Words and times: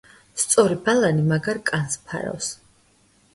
სწორი 0.43 0.77
ბალანი 0.87 1.25
მაგარ 1.33 1.61
კანს 1.71 1.99
ფარავს. 2.09 2.49